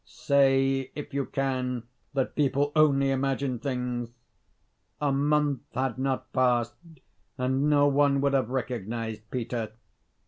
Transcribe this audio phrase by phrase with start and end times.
[0.03, 1.83] Say, if you can,
[2.15, 4.09] that people only imagine things!
[4.99, 6.73] A month had not passed,
[7.37, 9.73] and no one would have recognised Peter.